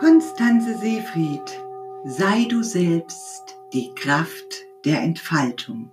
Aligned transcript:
Konstanze 0.00 0.78
Seefried, 0.78 1.60
sei 2.06 2.46
du 2.46 2.62
selbst 2.62 3.58
die 3.74 3.92
Kraft 3.94 4.64
der 4.86 5.02
Entfaltung. 5.02 5.92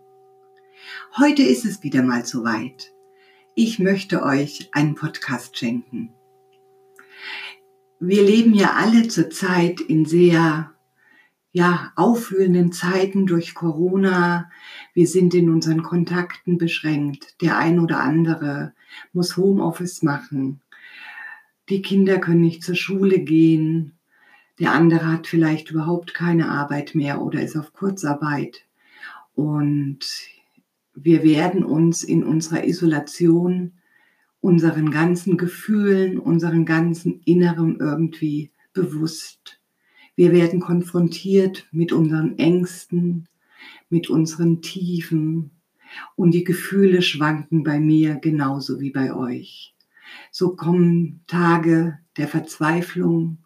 Heute 1.18 1.44
ist 1.44 1.66
es 1.66 1.84
wieder 1.84 2.04
mal 2.04 2.25
soweit. 2.25 2.93
Ich 3.54 3.80
möchte 3.80 4.23
euch 4.23 4.70
einen 4.71 4.96
Podcast 4.96 5.57
schenken. 5.57 6.14
Wir 8.00 8.23
leben 8.23 8.54
ja 8.54 8.75
alle 8.78 9.09
zurzeit 9.09 9.82
in 9.82 10.05
sehr 10.05 10.71
ja, 11.52 11.92
aufwühlenden 11.98 12.71
Zeiten 12.71 13.26
durch 13.26 13.55
Corona. 13.55 14.50
Wir 14.94 15.08
sind 15.08 15.34
in 15.34 15.50
unseren 15.50 15.84
Kontakten 15.84 16.58
beschränkt. 16.58 17.42
Der 17.42 17.58
ein 17.58 17.78
oder 17.78 18.00
andere 18.00 18.74
muss 19.12 19.36
Homeoffice 19.36 20.02
machen. 20.02 20.62
Die 21.68 21.82
Kinder 21.82 22.20
können 22.20 22.39
nicht 22.39 22.64
zur 22.64 22.76
Schule 22.76 23.20
gehen. 23.20 23.97
Der 24.59 24.71
andere 24.71 25.11
hat 25.11 25.27
vielleicht 25.27 25.71
überhaupt 25.71 26.13
keine 26.13 26.49
Arbeit 26.49 26.95
mehr 26.95 27.21
oder 27.21 27.41
ist 27.41 27.55
auf 27.55 27.73
Kurzarbeit. 27.73 28.66
Und 29.35 29.99
wir 30.95 31.23
werden 31.23 31.63
uns 31.63 32.03
in 32.03 32.23
unserer 32.23 32.66
Isolation 32.66 33.73
unseren 34.41 34.91
ganzen 34.91 35.38
Gefühlen, 35.38 36.17
unseren 36.17 36.66
ganzen 36.66 37.21
Inneren 37.25 37.80
irgendwie 37.80 38.52
bewusst. 38.73 39.59
Wir 40.16 40.31
werden 40.31 40.59
konfrontiert 40.59 41.67
mit 41.71 41.91
unseren 41.91 42.38
Ängsten, 42.39 43.27
mit 43.89 44.09
unseren 44.09 44.61
Tiefen 44.61 45.52
und 46.16 46.31
die 46.31 46.44
Gefühle 46.44 47.02
schwanken 47.02 47.63
bei 47.63 47.80
mir 47.80 48.16
genauso 48.16 48.80
wie 48.80 48.91
bei 48.91 49.13
euch. 49.13 49.75
So 50.31 50.55
kommen 50.55 51.21
Tage 51.27 51.99
der 52.17 52.27
Verzweiflung, 52.27 53.38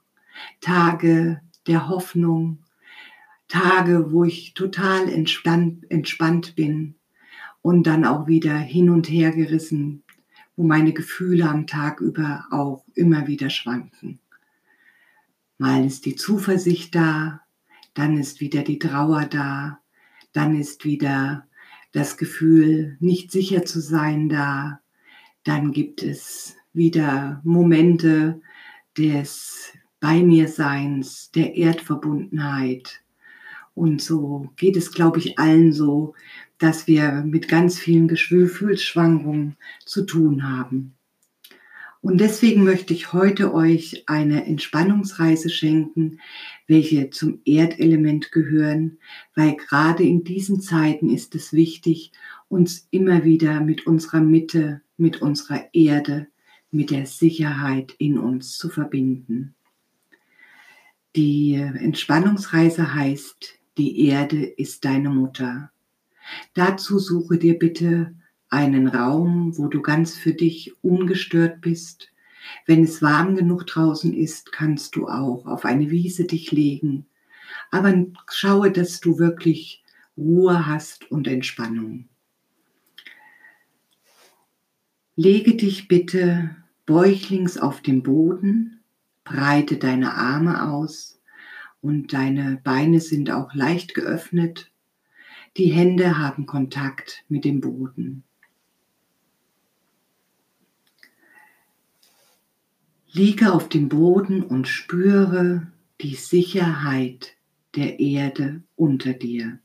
Tage 0.59 1.41
der 1.67 1.87
Hoffnung, 1.87 2.63
Tage, 3.47 4.11
wo 4.11 4.23
ich 4.23 4.53
total 4.53 5.09
entspannt, 5.09 5.89
entspannt 5.91 6.55
bin 6.55 6.95
und 7.61 7.83
dann 7.83 8.05
auch 8.05 8.27
wieder 8.27 8.55
hin 8.57 8.89
und 8.89 9.09
her 9.09 9.31
gerissen, 9.31 10.03
wo 10.55 10.63
meine 10.63 10.93
Gefühle 10.93 11.49
am 11.49 11.67
Tag 11.67 12.01
über 12.01 12.45
auch 12.51 12.85
immer 12.95 13.27
wieder 13.27 13.49
schwanken. 13.49 14.19
Mal 15.57 15.85
ist 15.85 16.05
die 16.05 16.15
Zuversicht 16.15 16.95
da, 16.95 17.41
dann 17.93 18.17
ist 18.17 18.39
wieder 18.39 18.63
die 18.63 18.79
Trauer 18.79 19.25
da, 19.25 19.79
dann 20.33 20.55
ist 20.55 20.85
wieder 20.85 21.47
das 21.91 22.17
Gefühl, 22.17 22.97
nicht 22.99 23.31
sicher 23.31 23.65
zu 23.65 23.81
sein 23.81 24.29
da, 24.29 24.79
dann 25.43 25.71
gibt 25.71 26.03
es 26.03 26.55
wieder 26.73 27.41
Momente 27.43 28.41
des 28.97 29.73
bei 30.01 30.23
mir 30.23 30.49
Seins, 30.49 31.31
der 31.31 31.55
Erdverbundenheit. 31.55 33.01
Und 33.73 34.01
so 34.01 34.49
geht 34.57 34.75
es, 34.75 34.91
glaube 34.91 35.19
ich, 35.19 35.39
allen 35.39 35.71
so, 35.71 36.15
dass 36.57 36.87
wir 36.87 37.23
mit 37.25 37.47
ganz 37.47 37.79
vielen 37.79 38.09
Gefühlsschwankungen 38.09 39.55
zu 39.85 40.05
tun 40.05 40.49
haben. 40.49 40.95
Und 42.01 42.19
deswegen 42.19 42.63
möchte 42.63 42.95
ich 42.95 43.13
heute 43.13 43.53
euch 43.53 44.03
eine 44.07 44.45
Entspannungsreise 44.47 45.51
schenken, 45.51 46.19
welche 46.65 47.11
zum 47.11 47.39
Erdelement 47.45 48.31
gehören, 48.31 48.97
weil 49.35 49.55
gerade 49.55 50.03
in 50.03 50.23
diesen 50.23 50.61
Zeiten 50.61 51.11
ist 51.11 51.35
es 51.35 51.53
wichtig, 51.53 52.11
uns 52.49 52.87
immer 52.89 53.23
wieder 53.23 53.61
mit 53.61 53.85
unserer 53.85 54.21
Mitte, 54.21 54.81
mit 54.97 55.21
unserer 55.21 55.69
Erde, 55.73 56.27
mit 56.71 56.89
der 56.89 57.05
Sicherheit 57.05 57.93
in 57.99 58.17
uns 58.17 58.57
zu 58.57 58.69
verbinden. 58.69 59.53
Die 61.17 61.55
Entspannungsreise 61.55 62.93
heißt, 62.93 63.59
die 63.77 64.05
Erde 64.05 64.45
ist 64.45 64.85
deine 64.85 65.09
Mutter. 65.09 65.71
Dazu 66.53 66.99
suche 66.99 67.37
dir 67.37 67.59
bitte 67.59 68.15
einen 68.49 68.87
Raum, 68.87 69.57
wo 69.57 69.67
du 69.67 69.81
ganz 69.81 70.15
für 70.15 70.33
dich 70.33 70.73
ungestört 70.81 71.59
bist. 71.59 72.13
Wenn 72.65 72.83
es 72.83 73.01
warm 73.01 73.35
genug 73.35 73.67
draußen 73.67 74.13
ist, 74.13 74.53
kannst 74.53 74.95
du 74.95 75.07
auch 75.07 75.45
auf 75.45 75.65
eine 75.65 75.89
Wiese 75.89 76.23
dich 76.23 76.51
legen. 76.51 77.05
Aber 77.71 77.93
schaue, 78.29 78.71
dass 78.71 79.01
du 79.01 79.19
wirklich 79.19 79.83
Ruhe 80.17 80.65
hast 80.65 81.11
und 81.11 81.27
Entspannung. 81.27 82.07
Lege 85.17 85.55
dich 85.55 85.89
bitte 85.89 86.55
bäuchlings 86.85 87.57
auf 87.57 87.81
dem 87.81 88.01
Boden 88.01 88.80
breite 89.23 89.77
deine 89.77 90.13
Arme 90.15 90.69
aus 90.69 91.19
und 91.81 92.13
deine 92.13 92.59
Beine 92.63 92.99
sind 92.99 93.31
auch 93.31 93.53
leicht 93.53 93.93
geöffnet. 93.93 94.71
Die 95.57 95.71
Hände 95.71 96.17
haben 96.17 96.45
Kontakt 96.45 97.23
mit 97.27 97.45
dem 97.45 97.59
Boden. 97.59 98.23
Liege 103.13 103.51
auf 103.51 103.67
dem 103.67 103.89
Boden 103.89 104.41
und 104.41 104.69
spüre 104.69 105.67
die 105.99 106.15
Sicherheit 106.15 107.35
der 107.75 107.99
Erde 107.99 108.63
unter 108.77 109.13
dir. 109.13 109.59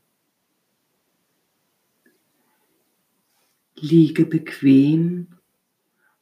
Liege 3.75 4.25
bequem 4.25 5.27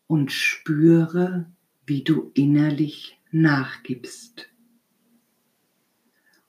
und 0.08 0.32
spüre, 0.32 1.52
wie 1.88 2.04
du 2.04 2.32
innerlich 2.36 3.15
nachgibst 3.36 4.50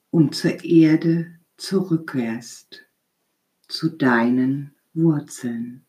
und 0.09 0.35
zur 0.35 0.63
Erde 0.63 1.37
zurückkehrst, 1.57 2.85
zu 3.67 3.89
deinen 3.89 4.73
Wurzeln. 4.93 5.86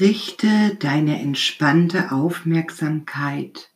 Richte 0.00 0.74
deine 0.76 1.20
entspannte 1.20 2.12
Aufmerksamkeit 2.12 3.70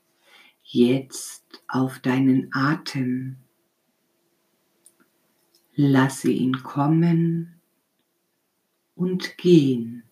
jetzt 0.63 1.63
auf 1.69 1.99
deinen 1.99 2.49
Atem. 2.55 3.37
Lasse 5.75 6.31
ihn 6.31 6.63
kommen 6.63 7.61
und 8.95 9.37
gehen 9.37 10.05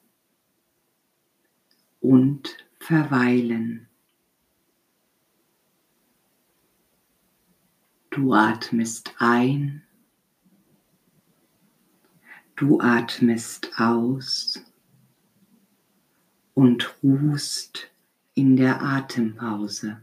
und 2.01 2.59
verweilen. 2.79 3.89
Du 8.11 8.35
atmest 8.35 9.15
ein, 9.19 9.83
du 12.57 12.79
atmest 12.79 13.71
aus 13.79 14.63
und 16.55 16.97
ruhst 17.03 17.91
in 18.35 18.57
der 18.57 18.83
Atempause. 18.83 20.01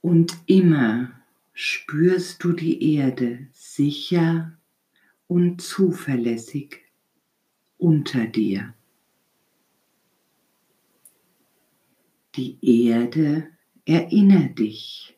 Und 0.00 0.36
immer 0.46 1.12
spürst 1.52 2.44
du 2.44 2.52
die 2.52 2.94
Erde 2.96 3.48
sicher 3.52 4.56
und 5.26 5.62
zuverlässig 5.62 6.82
unter 7.78 8.26
dir. 8.26 8.74
Die 12.36 12.58
Erde 12.86 13.54
Erinnere 13.86 14.48
dich 14.48 15.14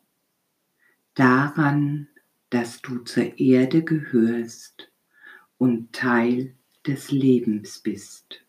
daran, 1.14 2.08
dass 2.50 2.82
du 2.82 2.98
zur 2.98 3.38
Erde 3.38 3.84
gehörst 3.84 4.90
und 5.56 5.92
Teil 5.92 6.56
des 6.86 7.10
Lebens 7.10 7.78
bist. 7.78 8.42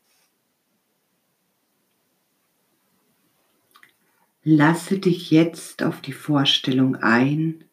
Lasse 4.44 5.00
dich 5.00 5.30
jetzt 5.32 5.84
auf 5.84 6.02
die 6.02 6.14
Vorstellung 6.14 6.96
ein, 6.96 7.66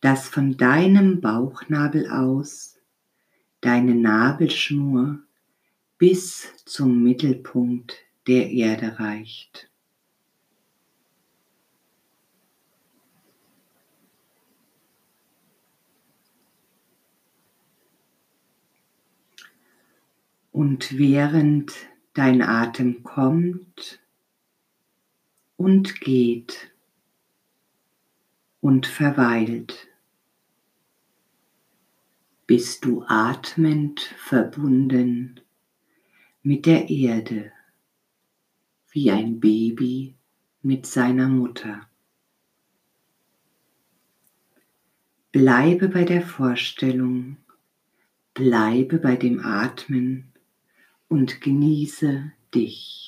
dass 0.00 0.28
von 0.28 0.58
deinem 0.58 1.22
Bauchnabel 1.22 2.10
aus 2.10 2.78
deine 3.62 3.94
Nabelschnur 3.94 5.20
bis 5.96 6.52
zum 6.66 7.02
Mittelpunkt 7.02 7.96
der 8.26 8.50
Erde 8.50 8.98
reicht. 8.98 9.70
Und 20.54 20.98
während 20.98 21.72
dein 22.12 22.40
Atem 22.40 23.02
kommt 23.02 24.00
und 25.56 26.00
geht 26.00 26.70
und 28.60 28.86
verweilt, 28.86 29.88
bist 32.46 32.84
du 32.84 33.02
atmend 33.08 33.98
verbunden 34.16 35.40
mit 36.44 36.66
der 36.66 36.88
Erde, 36.88 37.50
wie 38.92 39.10
ein 39.10 39.40
Baby 39.40 40.14
mit 40.62 40.86
seiner 40.86 41.26
Mutter. 41.26 41.88
Bleibe 45.32 45.88
bei 45.88 46.04
der 46.04 46.22
Vorstellung, 46.22 47.38
bleibe 48.34 48.98
bei 48.98 49.16
dem 49.16 49.44
Atmen 49.44 50.30
und 51.14 51.40
genieße 51.40 52.32
dich. 52.52 53.03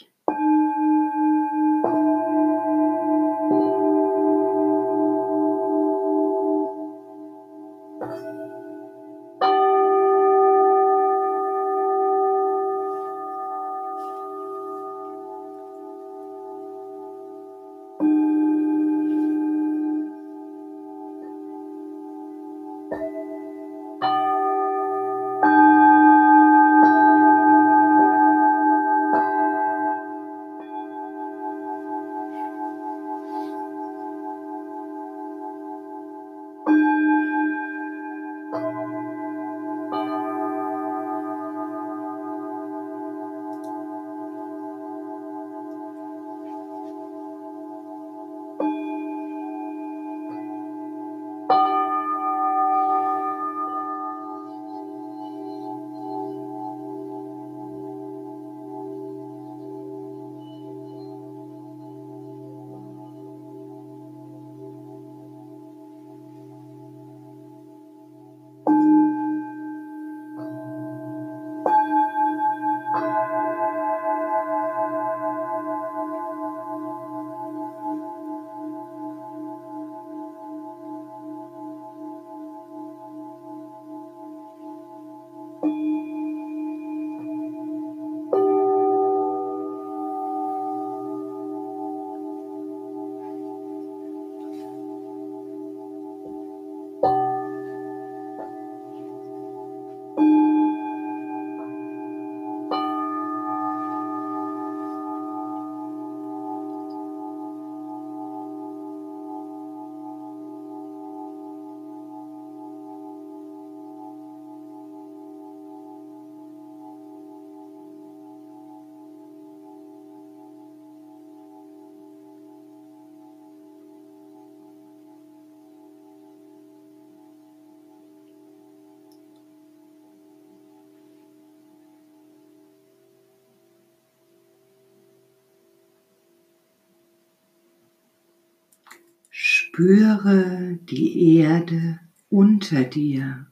Spüre 139.77 140.79
die 140.89 141.37
Erde 141.37 142.01
unter 142.31 142.83
dir 142.83 143.47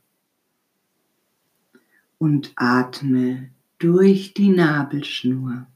und 2.16 2.50
atme 2.56 3.50
durch 3.78 4.32
die 4.32 4.48
Nabelschnur 4.48 5.66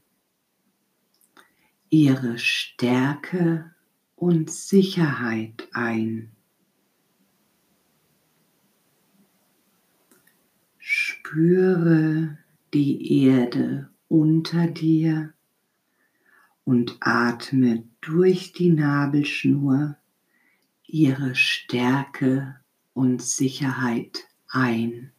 ihre 1.91 2.39
Stärke 2.39 3.75
und 4.15 4.49
Sicherheit 4.49 5.67
ein. 5.71 6.31
Spüre 10.79 12.39
die 12.73 13.23
Erde 13.23 13.91
unter 14.07 14.65
dir 14.65 15.31
und 16.63 16.97
atme 17.01 17.83
durch 18.01 18.51
die 18.53 18.71
Nabelschnur 18.71 19.95
ihre 20.93 21.35
Stärke 21.35 22.59
und 22.93 23.21
Sicherheit 23.21 24.27
ein. 24.47 25.11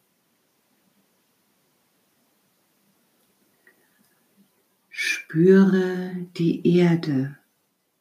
Spüre 4.88 6.14
die 6.36 6.76
Erde 6.76 7.38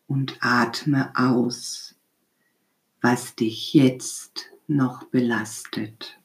und 0.07 0.37
atme 0.41 1.11
aus, 1.15 1.95
was 3.01 3.35
dich 3.35 3.73
jetzt 3.73 4.49
noch 4.67 5.05
belastet. 5.05 6.19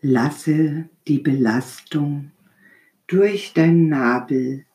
Lasse 0.00 0.88
die 1.08 1.18
Belastung 1.18 2.32
durch 3.06 3.54
deinen 3.54 3.88
Nabel 3.88 4.66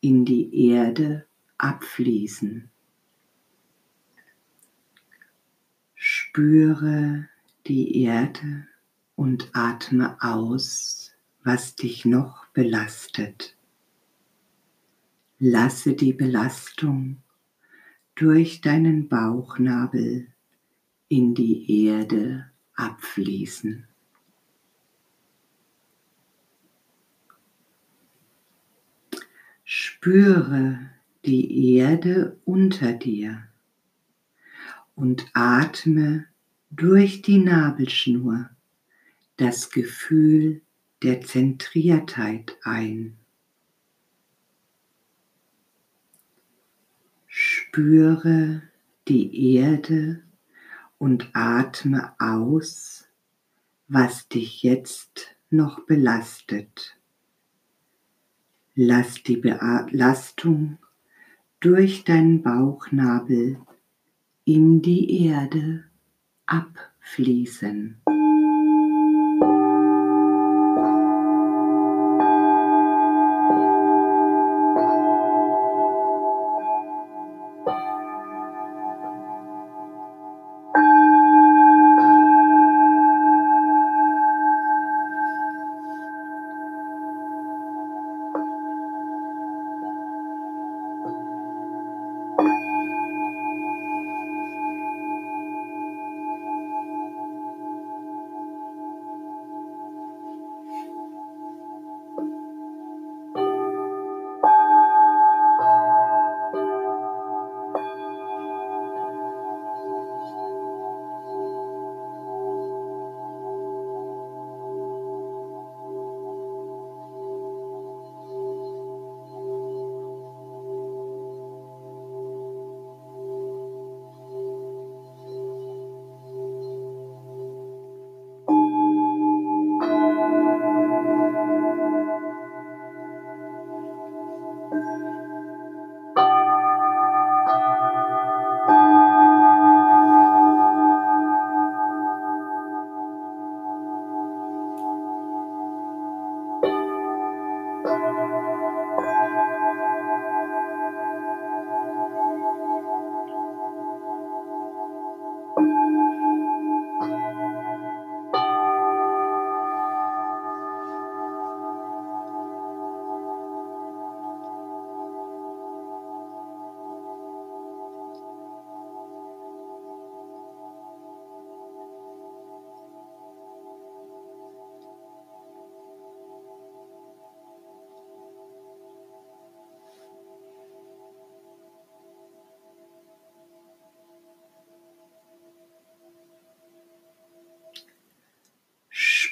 in 0.00 0.24
die 0.24 0.68
Erde 0.68 1.26
abfließen. 1.56 2.70
Spüre 6.30 7.26
die 7.66 8.02
Erde 8.02 8.66
und 9.16 9.48
atme 9.54 10.18
aus, 10.20 11.12
was 11.42 11.74
dich 11.74 12.04
noch 12.04 12.44
belastet. 12.48 13.56
Lasse 15.38 15.94
die 15.94 16.12
Belastung 16.12 17.22
durch 18.14 18.60
deinen 18.60 19.08
Bauchnabel 19.08 20.28
in 21.08 21.34
die 21.34 21.86
Erde 21.86 22.50
abfließen. 22.74 23.88
Spüre 29.64 30.90
die 31.24 31.74
Erde 31.76 32.38
unter 32.44 32.92
dir 32.92 33.47
und 34.98 35.26
atme 35.32 36.26
durch 36.70 37.22
die 37.22 37.38
Nabelschnur 37.38 38.50
das 39.36 39.70
Gefühl 39.70 40.60
der 41.02 41.20
Zentriertheit 41.20 42.58
ein. 42.64 43.16
Spüre 47.28 48.62
die 49.06 49.54
Erde 49.54 50.24
und 50.98 51.30
atme 51.32 52.12
aus, 52.18 53.06
was 53.86 54.26
dich 54.26 54.64
jetzt 54.64 55.36
noch 55.48 55.86
belastet. 55.86 56.96
Lass 58.74 59.22
die 59.22 59.36
Belastung 59.36 60.78
durch 61.60 62.02
deinen 62.02 62.42
Bauchnabel 62.42 63.60
in 64.48 64.80
die 64.80 65.26
Erde 65.26 65.84
abfließen. 66.46 68.00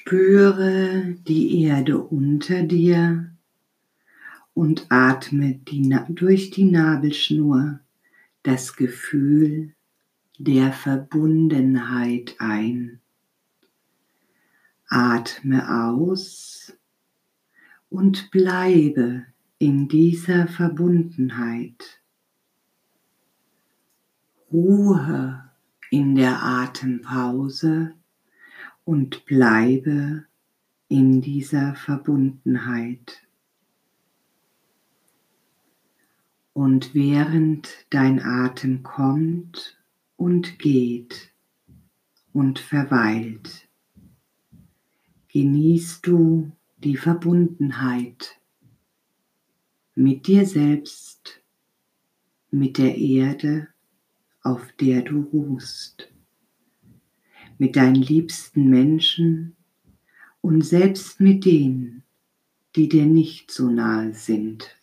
Spüre 0.06 1.16
die 1.26 1.64
Erde 1.64 1.98
unter 1.98 2.62
dir 2.62 3.28
und 4.54 4.86
atme 4.88 5.54
die, 5.54 5.92
durch 6.10 6.50
die 6.50 6.70
Nabelschnur 6.70 7.80
das 8.44 8.76
Gefühl 8.76 9.74
der 10.38 10.72
Verbundenheit 10.72 12.36
ein. 12.38 13.00
Atme 14.86 15.88
aus 15.88 16.72
und 17.90 18.30
bleibe 18.30 19.26
in 19.58 19.88
dieser 19.88 20.46
Verbundenheit. 20.46 22.00
Ruhe 24.52 25.50
in 25.90 26.14
der 26.14 26.44
Atempause 26.44 27.95
und 28.86 29.26
bleibe 29.26 30.24
in 30.86 31.20
dieser 31.20 31.74
Verbundenheit. 31.74 33.20
Und 36.52 36.94
während 36.94 37.68
dein 37.90 38.22
Atem 38.22 38.84
kommt 38.84 39.76
und 40.16 40.60
geht 40.60 41.32
und 42.32 42.60
verweilt, 42.60 43.68
genießt 45.32 46.06
du 46.06 46.52
die 46.78 46.96
Verbundenheit 46.96 48.40
mit 49.96 50.28
dir 50.28 50.46
selbst, 50.46 51.42
mit 52.52 52.78
der 52.78 52.96
Erde, 52.96 53.66
auf 54.42 54.70
der 54.78 55.02
du 55.02 55.22
ruhst 55.22 56.08
mit 57.58 57.76
deinen 57.76 58.02
liebsten 58.02 58.68
Menschen 58.68 59.56
und 60.40 60.64
selbst 60.64 61.20
mit 61.20 61.44
denen, 61.44 62.04
die 62.76 62.88
dir 62.88 63.06
nicht 63.06 63.50
so 63.50 63.70
nahe 63.70 64.12
sind. 64.12 64.75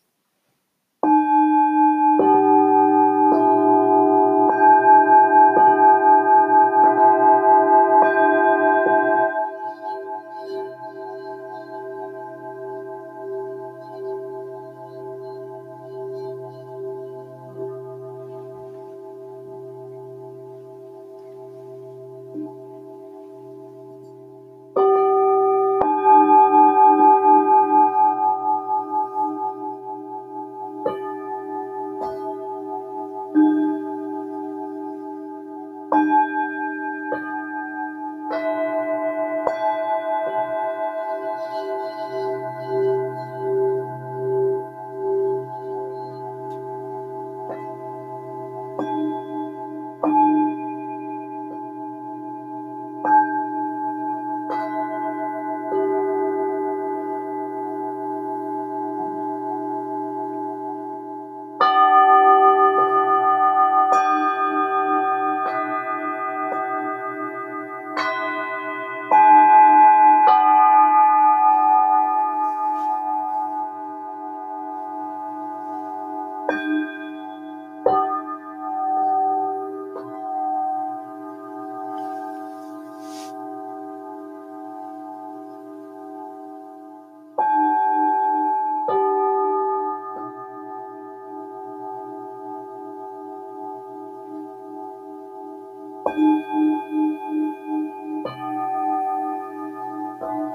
Thank 96.05 96.17
you. 100.21 100.52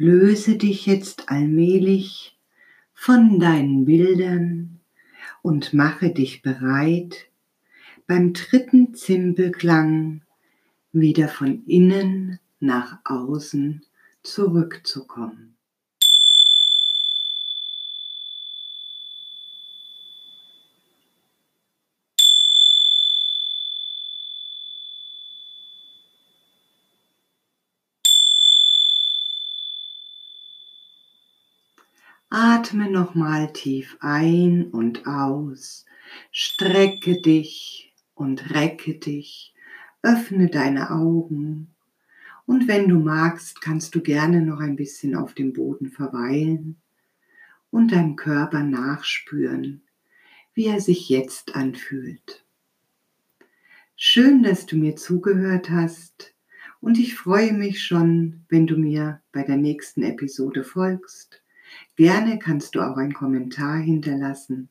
Löse 0.00 0.56
dich 0.56 0.86
jetzt 0.86 1.28
allmählich 1.28 2.38
von 2.94 3.40
deinen 3.40 3.84
Bildern 3.84 4.78
und 5.42 5.74
mache 5.74 6.10
dich 6.10 6.40
bereit, 6.40 7.26
beim 8.06 8.32
dritten 8.32 8.94
Zimbelklang 8.94 10.22
wieder 10.92 11.26
von 11.26 11.64
innen 11.66 12.38
nach 12.60 13.00
außen 13.04 13.84
zurückzukommen. 14.22 15.57
Atme 32.30 32.90
nochmal 32.90 33.54
tief 33.54 33.96
ein 34.00 34.66
und 34.66 35.06
aus. 35.06 35.86
Strecke 36.30 37.22
dich 37.22 37.94
und 38.14 38.54
recke 38.54 38.96
dich. 38.96 39.54
Öffne 40.02 40.48
deine 40.48 40.90
Augen. 40.90 41.74
Und 42.44 42.68
wenn 42.68 42.86
du 42.86 42.98
magst, 42.98 43.62
kannst 43.62 43.94
du 43.94 44.02
gerne 44.02 44.42
noch 44.42 44.60
ein 44.60 44.76
bisschen 44.76 45.14
auf 45.14 45.32
dem 45.32 45.54
Boden 45.54 45.90
verweilen 45.90 46.76
und 47.70 47.92
deinem 47.92 48.16
Körper 48.16 48.62
nachspüren, 48.62 49.80
wie 50.52 50.66
er 50.66 50.82
sich 50.82 51.08
jetzt 51.08 51.56
anfühlt. 51.56 52.44
Schön, 53.96 54.42
dass 54.42 54.66
du 54.66 54.76
mir 54.76 54.96
zugehört 54.96 55.70
hast 55.70 56.34
und 56.80 56.98
ich 56.98 57.14
freue 57.14 57.54
mich 57.54 57.82
schon, 57.82 58.44
wenn 58.50 58.66
du 58.66 58.76
mir 58.76 59.22
bei 59.32 59.42
der 59.44 59.56
nächsten 59.56 60.02
Episode 60.02 60.62
folgst 60.62 61.42
Gerne 61.98 62.38
kannst 62.38 62.76
du 62.76 62.80
auch 62.80 62.96
einen 62.96 63.12
Kommentar 63.12 63.76
hinterlassen 63.76 64.68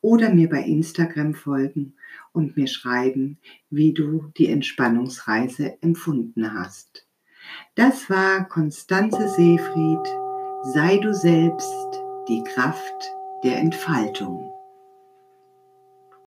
oder 0.00 0.32
mir 0.32 0.48
bei 0.48 0.62
Instagram 0.62 1.34
folgen 1.34 1.96
und 2.32 2.56
mir 2.56 2.66
schreiben, 2.66 3.38
wie 3.68 3.92
du 3.92 4.32
die 4.38 4.48
Entspannungsreise 4.48 5.76
empfunden 5.82 6.54
hast. 6.54 7.06
Das 7.74 8.08
war 8.08 8.48
Konstanze 8.48 9.28
Seefried. 9.28 10.08
Sei 10.72 10.96
du 10.96 11.12
selbst 11.12 12.00
die 12.26 12.42
Kraft 12.42 13.12
der 13.44 13.58
Entfaltung. 13.58 14.55